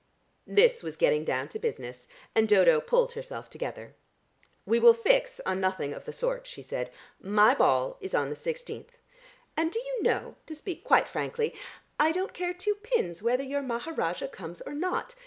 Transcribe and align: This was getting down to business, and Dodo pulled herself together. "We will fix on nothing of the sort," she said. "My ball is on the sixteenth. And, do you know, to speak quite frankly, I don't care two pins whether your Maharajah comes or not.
This 0.47 0.81
was 0.81 0.97
getting 0.97 1.23
down 1.23 1.47
to 1.49 1.59
business, 1.59 2.07
and 2.33 2.49
Dodo 2.49 2.81
pulled 2.81 3.11
herself 3.11 3.51
together. 3.51 3.93
"We 4.65 4.79
will 4.79 4.95
fix 4.95 5.39
on 5.41 5.61
nothing 5.61 5.93
of 5.93 6.05
the 6.05 6.11
sort," 6.11 6.47
she 6.47 6.63
said. 6.63 6.89
"My 7.21 7.53
ball 7.53 7.99
is 8.01 8.15
on 8.15 8.31
the 8.31 8.35
sixteenth. 8.35 8.97
And, 9.55 9.71
do 9.71 9.77
you 9.77 10.01
know, 10.01 10.37
to 10.47 10.55
speak 10.55 10.83
quite 10.83 11.07
frankly, 11.07 11.53
I 11.99 12.11
don't 12.13 12.33
care 12.33 12.51
two 12.55 12.73
pins 12.81 13.21
whether 13.21 13.43
your 13.43 13.61
Maharajah 13.61 14.29
comes 14.29 14.59
or 14.61 14.73
not. 14.73 15.13